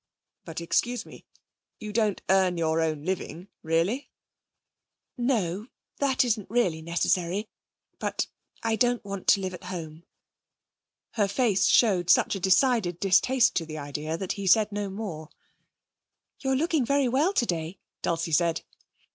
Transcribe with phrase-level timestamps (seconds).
[0.45, 1.27] 'But, excuse me
[1.79, 4.09] you don't earn your own living really?'
[5.15, 5.67] 'No,
[5.99, 7.49] that isn't really necessary.
[7.99, 8.25] But
[8.63, 10.05] I don't want to live at home.'
[11.11, 15.29] Her face showed such a decided distaste to the idea that he said no more.
[16.39, 18.63] 'You're looking very well today,' Dulcie said.